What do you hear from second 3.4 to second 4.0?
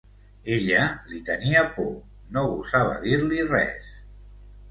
res.